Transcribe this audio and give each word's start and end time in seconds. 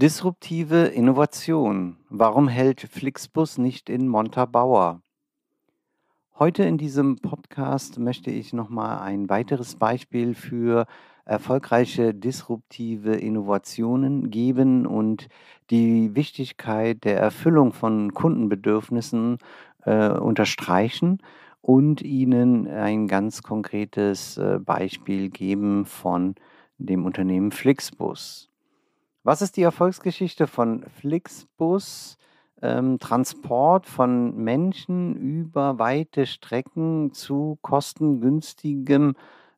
Disruptive 0.00 0.84
Innovation. 0.84 1.96
Warum 2.08 2.46
hält 2.46 2.82
Flixbus 2.82 3.58
nicht 3.58 3.90
in 3.90 4.06
Montabaur? 4.06 5.02
Heute 6.38 6.62
in 6.62 6.78
diesem 6.78 7.16
Podcast 7.16 7.98
möchte 7.98 8.30
ich 8.30 8.52
nochmal 8.52 9.00
ein 9.00 9.28
weiteres 9.28 9.74
Beispiel 9.74 10.36
für 10.36 10.86
erfolgreiche 11.24 12.14
disruptive 12.14 13.16
Innovationen 13.16 14.30
geben 14.30 14.86
und 14.86 15.26
die 15.70 16.14
Wichtigkeit 16.14 17.02
der 17.02 17.18
Erfüllung 17.18 17.72
von 17.72 18.14
Kundenbedürfnissen 18.14 19.38
äh, 19.84 20.10
unterstreichen 20.10 21.18
und 21.60 22.02
Ihnen 22.02 22.68
ein 22.68 23.08
ganz 23.08 23.42
konkretes 23.42 24.38
äh, 24.38 24.60
Beispiel 24.60 25.28
geben 25.28 25.86
von 25.86 26.36
dem 26.78 27.04
Unternehmen 27.04 27.50
Flixbus. 27.50 28.47
Was 29.24 29.42
ist 29.42 29.56
die 29.56 29.62
Erfolgsgeschichte 29.62 30.46
von 30.46 30.84
Flixbus? 31.00 32.16
Ähm, 32.60 32.98
Transport 32.98 33.86
von 33.86 34.36
Menschen 34.36 35.14
über 35.14 35.78
weite 35.78 36.26
Strecken 36.26 37.12
zu 37.12 37.58
kostengünstigem 37.62 39.14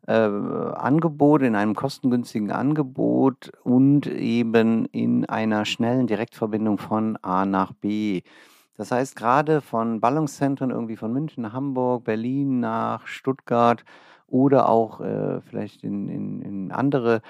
äh, 0.06 0.12
Angebot, 0.12 1.42
in 1.42 1.55
einem 1.56 1.75
kostengünstigen 1.75 2.50
Angebot 2.50 3.53
und 3.62 4.06
eben 4.06 4.86
in 4.86 5.25
einer 5.27 5.64
schnellen 5.64 6.06
Direktverbindung 6.06 6.78
von 6.78 7.16
A 7.22 7.47
nach 7.47 7.72
B. 7.72 8.22
Das 8.77 8.91
heißt, 8.91 9.16
gerade 9.16 9.60
von 9.60 10.00
Ballungszentren 10.00 10.71
irgendwie 10.71 10.97
von 10.97 11.12
München 11.12 11.53
Hamburg, 11.53 12.04
Berlin 12.04 12.60
nach 12.60 13.06
Stuttgart 13.06 13.84
oder 14.27 14.69
auch 14.69 15.00
äh, 15.00 15.41
vielleicht 15.42 15.84
in, 15.84 16.09
in, 16.09 16.42
in 16.42 16.72
andere 16.72 17.21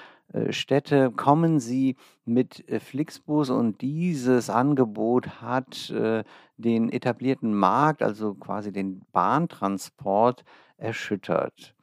Städte 0.51 1.11
kommen 1.11 1.59
sie 1.59 1.97
mit 2.25 2.69
äh, 2.69 2.81
Flixbus 2.81 3.51
und 3.51 3.81
dieses 3.81 4.49
Angebot 4.49 5.43
hat 5.43 5.91
äh, 5.91 6.25
den 6.57 6.91
etablierten 6.91 7.55
Markt, 7.55 8.03
also 8.03 8.35
quasi 8.35 8.73
den 8.73 9.03
Bahntransport, 9.13 10.45
erschüttert. 10.77 11.75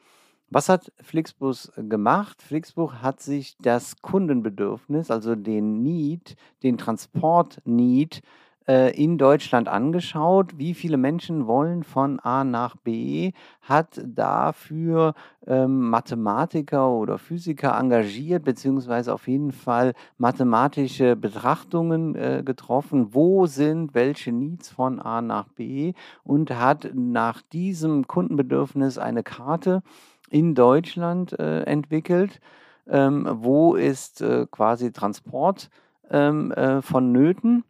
Was 0.50 0.70
hat 0.70 0.94
Flixbus 1.02 1.74
gemacht? 1.76 2.42
Flixbus 2.42 2.94
hat 3.02 3.20
sich 3.20 3.58
das 3.58 4.02
Kundenbedürfnis, 4.02 5.12
also 5.12 5.36
den 5.36 5.84
Need, 5.84 6.38
den 6.64 6.78
Transport-Need 6.78 8.20
äh, 8.20 8.22
in 8.68 9.18
Deutschland 9.18 9.70
angeschaut, 9.70 10.58
wie 10.58 10.74
viele 10.74 10.98
Menschen 10.98 11.48
wollen 11.48 11.84
von 11.84 12.20
A 12.20 12.44
nach 12.44 12.76
B, 12.76 13.32
hat 13.62 14.02
dafür 14.06 15.14
ähm, 15.46 15.90
Mathematiker 15.90 16.90
oder 16.90 17.18
Physiker 17.18 17.78
engagiert, 17.80 18.44
beziehungsweise 18.44 19.14
auf 19.14 19.28
jeden 19.30 19.54
Fall 19.54 19.94
mathematische 20.18 21.16
Betrachtungen 21.16 22.16
äh, 22.16 22.44
getroffen, 22.44 23.14
wo 23.14 23.46
sind 23.46 23.94
welche 23.94 24.34
Needs 24.34 24.70
von 24.70 25.00
A 25.00 25.22
nach 25.22 25.48
B? 25.48 25.94
Und 26.26 26.52
hat 26.52 26.92
nach 26.94 27.42
diesem 27.42 28.08
Kundenbedürfnis 28.08 28.98
eine 28.98 29.24
Karte 29.24 29.82
in 30.30 30.56
Deutschland 30.56 31.38
äh, 31.40 31.64
entwickelt, 31.64 32.42
ähm, 32.90 33.28
wo 33.32 33.76
ist 33.76 34.22
äh, 34.22 34.46
quasi 34.50 34.92
Transport 34.92 35.70
ähm, 36.10 36.52
äh, 36.52 36.82
vonnöten 36.82 37.64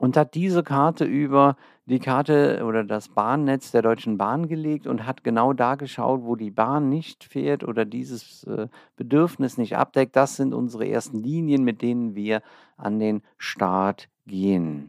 und 0.00 0.16
hat 0.16 0.34
diese 0.34 0.62
Karte 0.62 1.04
über 1.04 1.56
die 1.84 1.98
Karte 1.98 2.64
oder 2.64 2.84
das 2.84 3.10
Bahnnetz 3.10 3.70
der 3.70 3.82
Deutschen 3.82 4.16
Bahn 4.16 4.48
gelegt 4.48 4.86
und 4.86 5.04
hat 5.04 5.22
genau 5.24 5.52
da 5.52 5.74
geschaut, 5.74 6.22
wo 6.22 6.36
die 6.36 6.50
Bahn 6.50 6.88
nicht 6.88 7.22
fährt 7.22 7.64
oder 7.64 7.84
dieses 7.84 8.44
äh, 8.44 8.68
Bedürfnis 8.96 9.58
nicht 9.58 9.76
abdeckt. 9.76 10.16
Das 10.16 10.36
sind 10.36 10.54
unsere 10.54 10.88
ersten 10.88 11.18
Linien, 11.18 11.64
mit 11.64 11.82
denen 11.82 12.14
wir 12.14 12.40
an 12.78 12.98
den 12.98 13.20
Start 13.36 14.08
gehen. 14.26 14.88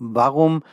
Warum 0.00 0.64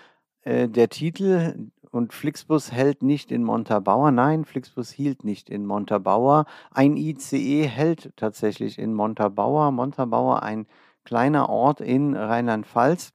äh, 0.41 0.67
der 0.67 0.89
Titel 0.89 1.69
und 1.91 2.13
Flixbus 2.13 2.71
hält 2.71 3.03
nicht 3.03 3.31
in 3.31 3.43
Montabaur? 3.43 4.09
Nein, 4.09 4.43
Flixbus 4.43 4.89
hielt 4.89 5.23
nicht 5.23 5.51
in 5.51 5.67
Montabaur. 5.67 6.45
Ein 6.71 6.97
ICE 6.97 7.67
hält 7.67 8.11
tatsächlich 8.15 8.79
in 8.79 8.95
Montabaur. 8.95 9.69
Montabaur, 9.69 10.41
ein 10.41 10.65
kleiner 11.03 11.47
Ort 11.49 11.79
in 11.79 12.15
Rheinland-Pfalz 12.15 13.13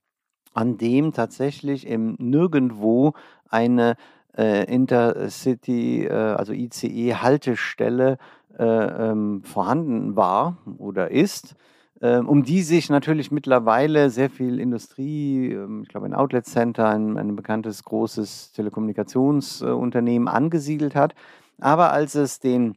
an 0.57 0.79
dem 0.79 1.13
tatsächlich 1.13 1.87
im 1.87 2.17
Nirgendwo 2.19 3.13
eine 3.51 3.97
äh, 4.37 4.65
Intercity, 4.73 6.07
äh, 6.07 6.13
also 6.13 6.53
ICE-Haltestelle 6.53 8.17
äh, 8.59 8.65
ähm, 8.65 9.43
vorhanden 9.43 10.17
war 10.17 10.57
oder 10.79 11.11
ist, 11.11 11.57
ähm, 12.01 12.27
um 12.27 12.43
die 12.43 12.63
sich 12.63 12.89
natürlich 12.89 13.31
mittlerweile 13.31 14.09
sehr 14.09 14.31
viel 14.31 14.59
Industrie, 14.59 15.53
ähm, 15.53 15.83
ich 15.83 15.89
glaube 15.89 16.07
ein 16.07 16.15
Outlet 16.15 16.47
Center, 16.47 16.89
ein, 16.89 17.19
ein 17.19 17.37
bekanntes 17.37 17.85
großes 17.85 18.53
Telekommunikationsunternehmen 18.53 20.27
angesiedelt 20.27 20.95
hat. 20.95 21.15
Aber 21.61 21.93
als 21.93 22.15
es 22.15 22.41
den 22.41 22.77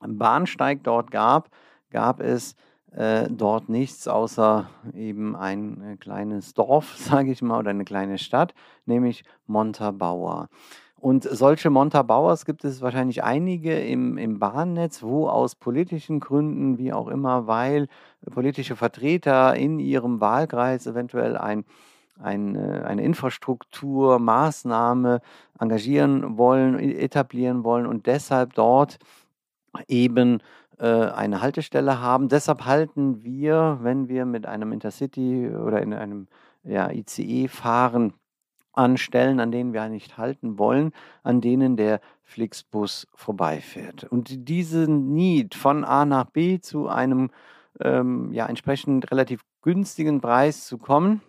Bahnsteig 0.00 0.80
dort 0.82 1.10
gab, 1.10 1.48
gab 1.90 2.20
es 2.20 2.54
dort 2.96 3.68
nichts 3.68 4.06
außer 4.06 4.70
eben 4.94 5.34
ein 5.34 5.82
äh, 5.82 5.96
kleines 5.96 6.54
Dorf, 6.54 6.96
sage 6.96 7.32
ich 7.32 7.42
mal, 7.42 7.58
oder 7.58 7.70
eine 7.70 7.84
kleine 7.84 8.18
Stadt, 8.18 8.54
nämlich 8.86 9.24
Montabaur. 9.46 10.48
Und 11.04 11.24
solche 11.24 11.68
Montabaurs 11.68 12.46
gibt 12.46 12.64
es 12.64 12.80
wahrscheinlich 12.80 13.22
einige 13.22 13.78
im, 13.78 14.16
im 14.16 14.38
Bahnnetz, 14.38 15.02
wo 15.02 15.28
aus 15.28 15.54
politischen 15.54 16.18
Gründen, 16.18 16.78
wie 16.78 16.94
auch 16.94 17.08
immer, 17.08 17.46
weil 17.46 17.88
politische 18.30 18.74
Vertreter 18.74 19.54
in 19.54 19.80
ihrem 19.80 20.22
Wahlkreis 20.22 20.86
eventuell 20.86 21.36
ein, 21.36 21.66
ein, 22.18 22.56
äh, 22.56 22.84
eine 22.86 23.02
Infrastrukturmaßnahme 23.02 25.20
engagieren 25.58 26.38
wollen, 26.38 26.78
etablieren 26.78 27.64
wollen 27.64 27.86
und 27.86 28.06
deshalb 28.06 28.54
dort 28.54 28.98
eben 29.88 30.40
äh, 30.40 30.42
eine 30.82 31.40
Haltestelle 31.40 32.00
haben. 32.00 32.28
Deshalb 32.28 32.64
halten 32.64 33.22
wir, 33.22 33.78
wenn 33.82 34.08
wir 34.08 34.24
mit 34.24 34.46
einem 34.46 34.72
Intercity 34.72 35.48
oder 35.50 35.80
in 35.82 35.94
einem 35.94 36.26
ja, 36.64 36.90
ICE 36.90 37.48
fahren, 37.48 38.14
an 38.74 38.96
Stellen, 38.96 39.40
an 39.40 39.52
denen 39.52 39.72
wir 39.72 39.88
nicht 39.88 40.18
halten 40.18 40.58
wollen, 40.58 40.92
an 41.22 41.40
denen 41.40 41.76
der 41.76 42.00
Flixbus 42.22 43.06
vorbeifährt. 43.14 44.04
Und 44.04 44.48
diesen 44.48 45.14
Need 45.14 45.54
von 45.54 45.84
A 45.84 46.04
nach 46.04 46.26
B 46.26 46.58
zu 46.58 46.88
einem 46.88 47.30
ähm, 47.80 48.32
ja, 48.32 48.46
entsprechend 48.46 49.10
relativ 49.10 49.42
günstigen 49.62 50.20
Preis 50.20 50.66
zu 50.66 50.78
kommen, 50.78 51.22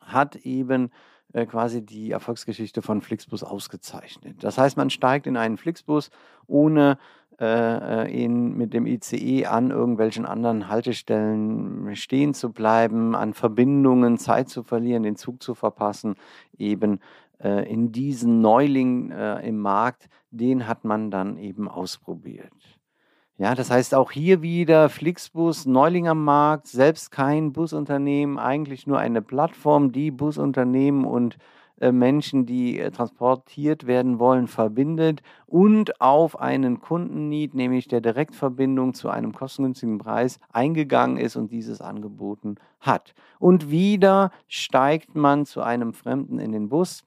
hat 0.00 0.36
eben 0.36 0.90
äh, 1.32 1.46
quasi 1.46 1.84
die 1.84 2.10
Erfolgsgeschichte 2.10 2.82
von 2.82 3.00
Flixbus 3.00 3.42
ausgezeichnet. 3.42 4.42
Das 4.42 4.58
heißt, 4.58 4.76
man 4.76 4.90
steigt 4.90 5.26
in 5.26 5.36
einen 5.36 5.56
Flixbus, 5.56 6.10
ohne 6.46 6.92
äh, 6.92 6.96
äh 6.96 6.98
ihn 7.42 8.56
mit 8.56 8.72
dem 8.72 8.86
ICE 8.86 9.46
an 9.46 9.70
irgendwelchen 9.70 10.26
anderen 10.26 10.68
Haltestellen 10.68 11.94
stehen 11.96 12.34
zu 12.34 12.52
bleiben, 12.52 13.14
an 13.16 13.34
Verbindungen 13.34 14.18
Zeit 14.18 14.48
zu 14.48 14.62
verlieren, 14.62 15.02
den 15.02 15.16
Zug 15.16 15.42
zu 15.42 15.54
verpassen, 15.54 16.14
eben 16.56 17.00
äh, 17.42 17.68
in 17.70 17.92
diesen 17.92 18.40
Neuling 18.40 19.10
äh, 19.10 19.46
im 19.46 19.58
Markt, 19.58 20.08
den 20.30 20.66
hat 20.68 20.84
man 20.84 21.10
dann 21.10 21.36
eben 21.36 21.68
ausprobiert. 21.68 22.52
Ja, 23.36 23.54
das 23.54 23.70
heißt 23.70 23.94
auch 23.94 24.12
hier 24.12 24.42
wieder 24.42 24.88
Flixbus, 24.88 25.66
Neuling 25.66 26.06
am 26.06 26.22
Markt, 26.24 26.68
selbst 26.68 27.10
kein 27.10 27.52
Busunternehmen, 27.52 28.38
eigentlich 28.38 28.86
nur 28.86 28.98
eine 28.98 29.22
Plattform, 29.22 29.90
die 29.90 30.10
Busunternehmen 30.10 31.04
und 31.04 31.34
äh, 31.34 31.38
Menschen, 31.90 32.46
die 32.46 32.78
äh, 32.78 32.90
transportiert 32.90 33.86
werden 33.86 34.18
wollen, 34.20 34.46
verbindet 34.46 35.22
und 35.46 36.00
auf 36.00 36.38
einen 36.38 36.80
Kundennied, 36.80 37.54
nämlich 37.54 37.88
der 37.88 38.00
Direktverbindung 38.00 38.94
zu 38.94 39.08
einem 39.08 39.32
kostengünstigen 39.32 39.98
Preis 39.98 40.38
eingegangen 40.52 41.16
ist 41.16 41.34
und 41.34 41.50
dieses 41.50 41.80
angeboten 41.80 42.56
hat. 42.78 43.14
Und 43.40 43.70
wieder 43.70 44.30
steigt 44.46 45.16
man 45.16 45.46
zu 45.46 45.62
einem 45.62 45.92
Fremden 45.92 46.38
in 46.38 46.52
den 46.52 46.68
Bus 46.68 47.04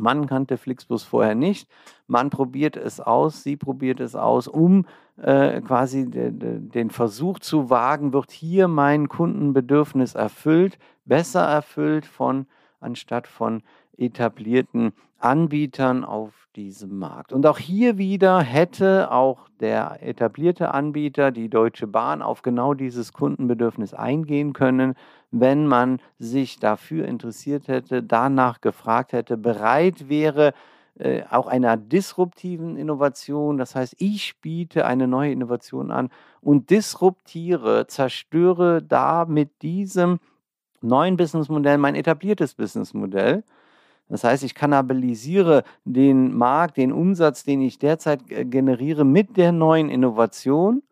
man 0.00 0.26
kannte 0.26 0.56
Flixbus 0.56 1.02
vorher 1.02 1.34
nicht. 1.34 1.68
Man 2.06 2.30
probiert 2.30 2.76
es 2.76 3.00
aus, 3.00 3.42
sie 3.42 3.56
probiert 3.56 4.00
es 4.00 4.16
aus, 4.16 4.48
um 4.48 4.86
äh, 5.16 5.60
quasi 5.60 6.10
de, 6.10 6.32
de, 6.32 6.58
den 6.58 6.90
Versuch 6.90 7.38
zu 7.38 7.70
wagen, 7.70 8.12
wird 8.12 8.30
hier 8.30 8.66
mein 8.66 9.08
Kundenbedürfnis 9.08 10.14
erfüllt, 10.14 10.78
besser 11.04 11.42
erfüllt 11.42 12.06
von 12.06 12.46
anstatt 12.80 13.26
von 13.26 13.62
etablierten 14.00 14.92
Anbietern 15.18 16.04
auf 16.04 16.48
diesem 16.56 16.98
Markt. 16.98 17.32
Und 17.32 17.46
auch 17.46 17.58
hier 17.58 17.98
wieder 17.98 18.40
hätte 18.40 19.12
auch 19.12 19.48
der 19.60 19.98
etablierte 20.00 20.72
Anbieter, 20.72 21.30
die 21.30 21.48
Deutsche 21.48 21.86
Bahn, 21.86 22.22
auf 22.22 22.42
genau 22.42 22.74
dieses 22.74 23.12
Kundenbedürfnis 23.12 23.94
eingehen 23.94 24.52
können, 24.52 24.94
wenn 25.30 25.66
man 25.66 26.00
sich 26.18 26.58
dafür 26.58 27.06
interessiert 27.06 27.68
hätte, 27.68 28.02
danach 28.02 28.60
gefragt 28.60 29.12
hätte, 29.12 29.36
bereit 29.36 30.08
wäre, 30.08 30.54
äh, 30.98 31.22
auch 31.30 31.46
einer 31.46 31.76
disruptiven 31.76 32.76
Innovation. 32.76 33.58
Das 33.58 33.74
heißt, 33.74 33.96
ich 33.98 34.40
biete 34.40 34.86
eine 34.86 35.06
neue 35.06 35.32
Innovation 35.32 35.90
an 35.90 36.10
und 36.40 36.70
disruptiere, 36.70 37.86
zerstöre 37.86 38.82
da 38.82 39.24
mit 39.26 39.62
diesem 39.62 40.18
neuen 40.82 41.16
Businessmodell 41.16 41.78
mein 41.78 41.94
etabliertes 41.94 42.54
Businessmodell. 42.54 43.44
Das 44.10 44.24
heißt, 44.24 44.42
ich 44.42 44.56
kannibalisiere 44.56 45.62
den 45.84 46.36
Markt, 46.36 46.76
den 46.76 46.92
Umsatz, 46.92 47.44
den 47.44 47.62
ich 47.62 47.78
derzeit 47.78 48.28
äh, 48.30 48.44
generiere 48.44 49.04
mit 49.04 49.36
der 49.36 49.52
neuen 49.52 49.88
Innovation, 49.88 50.82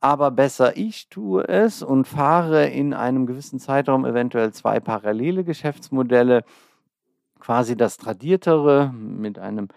aber 0.00 0.30
besser 0.30 0.76
ich 0.76 1.08
tue 1.08 1.46
es 1.46 1.82
und 1.82 2.08
fahre 2.08 2.66
in 2.66 2.94
einem 2.94 3.26
gewissen 3.26 3.60
Zeitraum 3.60 4.04
eventuell 4.04 4.52
zwei 4.52 4.80
parallele 4.80 5.44
Geschäftsmodelle, 5.44 6.44
quasi 7.38 7.76
das 7.76 7.98
tradiertere 7.98 8.90
mit 8.92 9.38
einem 9.38 9.68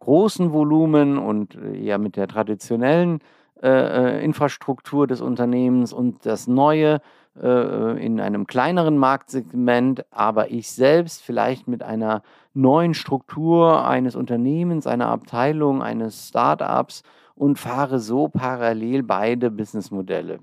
großen 0.00 0.52
Volumen 0.52 1.18
und 1.18 1.54
eher 1.54 1.98
mit 1.98 2.16
der 2.16 2.26
traditionellen 2.26 3.20
äh, 3.62 3.68
äh 3.68 4.24
Infrastruktur 4.24 5.06
des 5.06 5.20
Unternehmens 5.20 5.92
und 5.92 6.26
das 6.26 6.48
neue 6.48 7.00
äh, 7.40 8.04
in 8.04 8.20
einem 8.20 8.46
kleineren 8.46 8.98
Marktsegment, 8.98 10.04
aber 10.10 10.50
ich 10.50 10.70
selbst 10.70 11.22
vielleicht 11.22 11.68
mit 11.68 11.82
einer 11.82 12.22
neuen 12.54 12.94
Struktur 12.94 13.86
eines 13.86 14.16
Unternehmens, 14.16 14.86
einer 14.86 15.08
Abteilung, 15.08 15.82
eines 15.82 16.28
Startups 16.28 17.02
und 17.34 17.58
fahre 17.58 17.98
so 17.98 18.28
parallel 18.28 19.02
beide 19.02 19.50
Businessmodelle. 19.50 20.40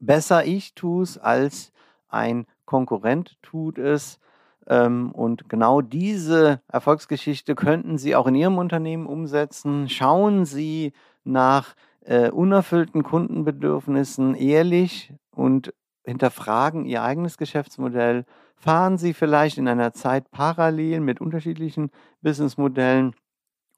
Besser 0.00 0.44
ich 0.44 0.74
tue 0.74 1.02
es 1.02 1.18
als 1.18 1.72
ein 2.08 2.46
Konkurrent 2.64 3.36
tut 3.42 3.78
es. 3.78 4.18
Ähm, 4.66 5.12
und 5.12 5.48
genau 5.48 5.80
diese 5.80 6.60
Erfolgsgeschichte 6.68 7.54
könnten 7.54 7.98
Sie 7.98 8.16
auch 8.16 8.26
in 8.26 8.34
Ihrem 8.34 8.58
Unternehmen 8.58 9.06
umsetzen. 9.06 9.88
Schauen 9.88 10.44
Sie 10.44 10.92
nach 11.24 11.74
äh, 12.00 12.30
unerfüllten 12.30 13.02
Kundenbedürfnissen 13.02 14.34
ehrlich 14.34 15.12
und 15.30 15.74
hinterfragen 16.04 16.84
Ihr 16.84 17.02
eigenes 17.02 17.38
Geschäftsmodell, 17.38 18.24
fahren 18.56 18.98
Sie 18.98 19.14
vielleicht 19.14 19.58
in 19.58 19.68
einer 19.68 19.92
Zeit 19.92 20.30
parallel 20.30 21.00
mit 21.00 21.20
unterschiedlichen 21.20 21.90
Businessmodellen 22.22 23.14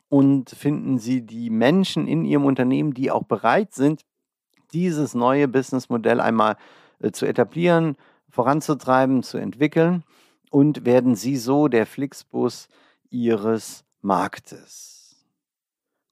und 0.08 0.50
finden 0.50 0.98
Sie 0.98 1.22
die 1.22 1.50
Menschen 1.50 2.06
in 2.06 2.24
Ihrem 2.24 2.44
Unternehmen, 2.44 2.94
die 2.94 3.10
auch 3.10 3.24
bereit 3.24 3.74
sind, 3.74 4.02
dieses 4.72 5.14
neue 5.14 5.48
Businessmodell 5.48 6.20
einmal 6.20 6.56
äh, 7.00 7.10
zu 7.10 7.26
etablieren, 7.26 7.96
voranzutreiben, 8.28 9.22
zu 9.22 9.38
entwickeln 9.38 10.04
und 10.50 10.84
werden 10.84 11.14
Sie 11.14 11.36
so 11.36 11.68
der 11.68 11.86
Flixbus 11.86 12.68
Ihres 13.10 13.84
Marktes. 14.02 15.26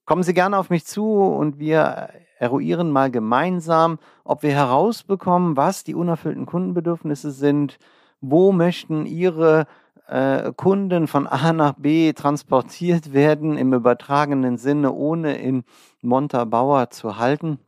Kommen 0.05 0.23
Sie 0.23 0.33
gerne 0.33 0.57
auf 0.57 0.69
mich 0.69 0.85
zu 0.85 1.05
und 1.05 1.59
wir 1.59 2.09
eruieren 2.37 2.91
mal 2.91 3.11
gemeinsam, 3.11 3.99
ob 4.23 4.43
wir 4.43 4.51
herausbekommen, 4.51 5.57
was 5.57 5.83
die 5.83 5.95
unerfüllten 5.95 6.45
Kundenbedürfnisse 6.45 7.31
sind, 7.31 7.77
wo 8.21 8.51
möchten 8.51 9.05
Ihre 9.05 9.67
äh, 10.07 10.51
Kunden 10.53 11.07
von 11.07 11.27
A 11.27 11.53
nach 11.53 11.73
B 11.73 12.13
transportiert 12.13 13.13
werden 13.13 13.57
im 13.57 13.73
übertragenen 13.73 14.57
Sinne, 14.57 14.91
ohne 14.91 15.37
in 15.37 15.63
Montabaur 16.01 16.89
zu 16.89 17.17
halten 17.17 17.59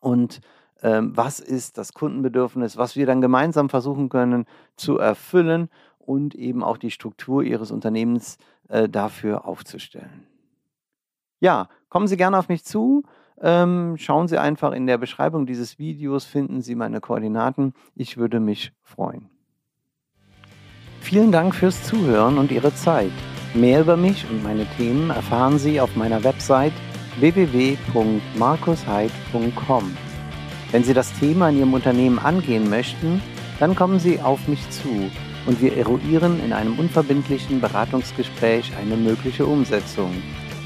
und 0.00 0.40
ähm, 0.82 1.16
was 1.16 1.40
ist 1.40 1.78
das 1.78 1.94
Kundenbedürfnis, 1.94 2.76
was 2.76 2.96
wir 2.96 3.06
dann 3.06 3.20
gemeinsam 3.20 3.68
versuchen 3.68 4.08
können 4.08 4.46
zu 4.76 4.98
erfüllen 4.98 5.68
und 5.98 6.34
eben 6.34 6.62
auch 6.62 6.76
die 6.76 6.90
Struktur 6.90 7.42
Ihres 7.42 7.70
Unternehmens 7.70 8.38
äh, 8.68 8.88
dafür 8.88 9.46
aufzustellen. 9.46 10.26
Ja, 11.40 11.68
kommen 11.88 12.06
Sie 12.06 12.16
gerne 12.16 12.38
auf 12.38 12.48
mich 12.48 12.64
zu. 12.64 13.02
Ähm, 13.40 13.96
schauen 13.98 14.28
Sie 14.28 14.38
einfach 14.38 14.72
in 14.72 14.86
der 14.86 14.98
Beschreibung 14.98 15.46
dieses 15.46 15.78
Videos, 15.78 16.24
finden 16.24 16.62
Sie 16.62 16.74
meine 16.74 17.00
Koordinaten. 17.00 17.74
Ich 17.94 18.16
würde 18.16 18.40
mich 18.40 18.72
freuen. 18.82 19.28
Vielen 21.00 21.32
Dank 21.32 21.54
fürs 21.54 21.84
Zuhören 21.84 22.38
und 22.38 22.50
Ihre 22.50 22.74
Zeit. 22.74 23.12
Mehr 23.54 23.80
über 23.80 23.96
mich 23.96 24.26
und 24.30 24.42
meine 24.42 24.66
Themen 24.76 25.10
erfahren 25.10 25.58
Sie 25.58 25.80
auf 25.80 25.96
meiner 25.96 26.24
Website 26.24 26.72
www.markusheid.com. 27.20 29.96
Wenn 30.72 30.84
Sie 30.84 30.94
das 30.94 31.12
Thema 31.18 31.50
in 31.50 31.58
Ihrem 31.58 31.74
Unternehmen 31.74 32.18
angehen 32.18 32.68
möchten, 32.68 33.22
dann 33.60 33.76
kommen 33.76 33.98
Sie 33.98 34.20
auf 34.20 34.48
mich 34.48 34.68
zu 34.70 35.10
und 35.46 35.62
wir 35.62 35.76
eruieren 35.76 36.40
in 36.44 36.52
einem 36.52 36.78
unverbindlichen 36.78 37.60
Beratungsgespräch 37.60 38.72
eine 38.76 38.96
mögliche 38.96 39.46
Umsetzung. 39.46 40.10